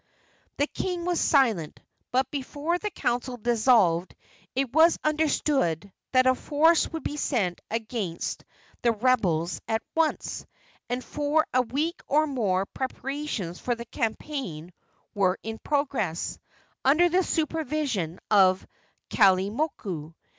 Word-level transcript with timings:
The 0.57 0.65
king 0.65 1.05
was 1.05 1.19
silent; 1.19 1.79
but 2.11 2.31
before 2.31 2.79
the 2.79 2.89
council 2.89 3.37
dissolved 3.37 4.15
it 4.55 4.73
was 4.73 4.97
understood 5.03 5.93
that 6.11 6.25
a 6.25 6.33
force 6.33 6.91
would 6.91 7.03
be 7.03 7.17
sent 7.17 7.61
against 7.69 8.43
the 8.81 8.93
rebels 8.93 9.61
at 9.67 9.83
once, 9.93 10.47
and 10.89 11.03
for 11.03 11.45
a 11.53 11.61
week 11.61 12.01
or 12.07 12.25
more 12.25 12.65
preparations 12.65 13.59
for 13.59 13.75
the 13.75 13.85
campaign 13.85 14.73
were 15.13 15.37
in 15.43 15.59
progress, 15.59 16.39
under 16.83 17.07
the 17.07 17.23
supervision 17.23 18.17
of 18.31 18.65
Kalaimoku. 19.11 20.15